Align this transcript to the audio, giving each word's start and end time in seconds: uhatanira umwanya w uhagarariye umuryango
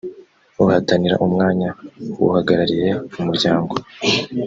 uhatanira 0.63 1.15
umwanya 1.25 1.69
w 2.19 2.21
uhagarariye 2.27 2.89
umuryango 3.19 3.73